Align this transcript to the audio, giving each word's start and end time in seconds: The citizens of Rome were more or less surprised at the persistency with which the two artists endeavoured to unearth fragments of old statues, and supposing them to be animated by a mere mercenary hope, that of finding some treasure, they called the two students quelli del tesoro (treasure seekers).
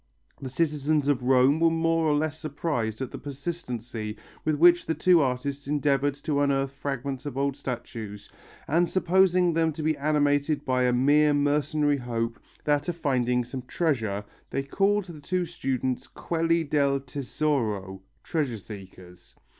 The 0.41 0.49
citizens 0.49 1.07
of 1.07 1.21
Rome 1.21 1.59
were 1.59 1.69
more 1.69 2.07
or 2.07 2.15
less 2.15 2.39
surprised 2.39 3.01
at 3.03 3.11
the 3.11 3.19
persistency 3.19 4.17
with 4.43 4.55
which 4.55 4.87
the 4.87 4.95
two 4.95 5.21
artists 5.21 5.67
endeavoured 5.67 6.15
to 6.23 6.41
unearth 6.41 6.71
fragments 6.71 7.27
of 7.27 7.37
old 7.37 7.55
statues, 7.55 8.27
and 8.67 8.89
supposing 8.89 9.53
them 9.53 9.71
to 9.73 9.83
be 9.83 9.95
animated 9.95 10.65
by 10.65 10.85
a 10.85 10.91
mere 10.91 11.35
mercenary 11.35 11.97
hope, 11.97 12.39
that 12.63 12.89
of 12.89 12.95
finding 12.97 13.43
some 13.45 13.61
treasure, 13.61 14.25
they 14.49 14.63
called 14.63 15.05
the 15.05 15.21
two 15.21 15.45
students 15.45 16.07
quelli 16.07 16.63
del 16.63 16.99
tesoro 16.99 18.01
(treasure 18.23 18.57
seekers). 18.57 19.35